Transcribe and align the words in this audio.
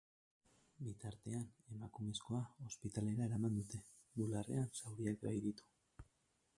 Bitartean, 0.85 1.43
emakumezkoa 1.75 2.41
ospitalera 2.71 3.29
eraman 3.29 3.61
dute, 3.61 3.83
bularrean 4.19 4.71
zauriak 4.83 5.23
baititu. 5.29 5.71